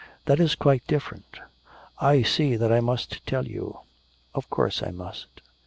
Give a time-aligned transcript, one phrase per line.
[0.25, 1.39] 'That is quite different.
[1.99, 3.81] I see that I must tell you
[4.33, 5.41] of course I must.'